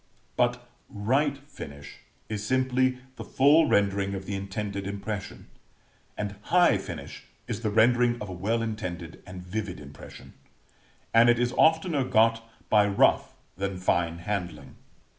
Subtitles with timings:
[0.35, 5.45] But right finish is simply the full rendering of the intended impression;
[6.17, 10.33] and high finish is the rendering of a well intended and vivid impression;
[11.13, 14.75] and it is oftener got by rough than fine handling.